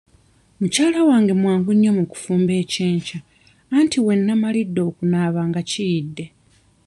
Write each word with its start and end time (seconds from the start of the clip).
Mukyala 0.59 0.99
wange 1.09 1.33
mwangu 1.41 1.71
mu 1.97 2.03
kufumba 2.11 2.53
ekyenkya 2.61 3.17
anti 3.77 3.97
we 4.05 4.13
nnamalidde 4.19 4.81
okunaaba 4.89 5.41
nga 5.49 5.61
kiyidde. 5.69 6.25